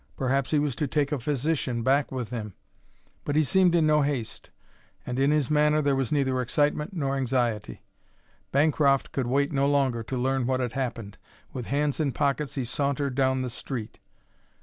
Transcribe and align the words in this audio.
Perhaps 0.17 0.49
he 0.49 0.57
was 0.57 0.75
to 0.77 0.87
take 0.87 1.11
a 1.11 1.19
physician 1.19 1.83
back 1.83 2.11
with 2.11 2.31
him. 2.31 2.55
But 3.23 3.35
he 3.35 3.43
seemed 3.43 3.75
in 3.75 3.85
no 3.85 4.01
haste, 4.01 4.49
and 5.05 5.19
in 5.19 5.29
his 5.29 5.51
manner 5.51 5.79
there 5.79 5.95
was 5.95 6.11
neither 6.11 6.41
excitement 6.41 6.95
nor 6.95 7.15
anxiety. 7.15 7.83
Bancroft 8.51 9.11
could 9.11 9.27
wait 9.27 9.51
no 9.51 9.67
longer 9.67 10.01
to 10.01 10.17
learn 10.17 10.47
what 10.47 10.59
had 10.59 10.73
happened. 10.73 11.19
With 11.53 11.67
hands 11.67 11.99
in 11.99 12.13
pockets 12.13 12.55
he 12.55 12.65
sauntered 12.65 13.13
down 13.13 13.43
the 13.43 13.49
street. 13.51 13.99